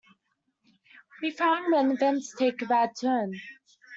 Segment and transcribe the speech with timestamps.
[1.21, 3.33] We frown when events take a bad turn.